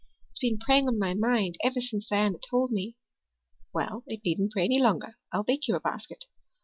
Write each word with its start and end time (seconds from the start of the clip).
It's 0.31 0.39
been 0.39 0.57
preying 0.57 0.87
on 0.87 0.97
my 0.97 1.13
mind 1.13 1.59
ever 1.63 1.79
since 1.79 2.07
Diana 2.07 2.39
told 2.49 2.71
me." 2.71 2.95
"Well, 3.71 4.03
it 4.07 4.21
needn't 4.25 4.51
prey 4.51 4.63
any 4.63 4.81
longer. 4.81 5.13
I'll 5.31 5.43
bake 5.43 5.67
you 5.67 5.75
a 5.75 5.79
basket." 5.79 6.25